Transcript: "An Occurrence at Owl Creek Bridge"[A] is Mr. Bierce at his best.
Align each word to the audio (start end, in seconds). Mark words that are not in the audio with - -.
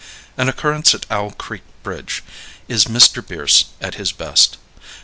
"An 0.35 0.49
Occurrence 0.49 0.95
at 0.95 1.05
Owl 1.11 1.29
Creek 1.33 1.61
Bridge"[A] 1.83 2.23
is 2.73 2.85
Mr. 2.85 3.21
Bierce 3.23 3.65
at 3.79 3.93
his 4.01 4.11
best. 4.11 4.57